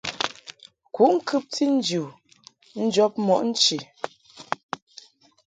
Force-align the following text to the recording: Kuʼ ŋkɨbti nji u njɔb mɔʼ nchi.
Kuʼ 0.93 1.09
ŋkɨbti 1.15 1.63
nji 1.75 1.97
u 2.05 2.09
njɔb 2.85 3.13
mɔʼ 3.25 3.39
nchi. 3.49 3.77